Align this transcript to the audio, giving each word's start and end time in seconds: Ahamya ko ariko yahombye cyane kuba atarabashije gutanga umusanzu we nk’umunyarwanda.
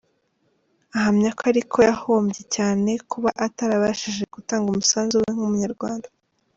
Ahamya 0.95 1.29
ko 1.37 1.43
ariko 1.51 1.77
yahombye 1.89 2.41
cyane 2.55 2.91
kuba 3.11 3.29
atarabashije 3.45 4.23
gutanga 4.35 4.67
umusanzu 4.69 5.13
we 5.23 5.29
nk’umunyarwanda. 5.35 6.07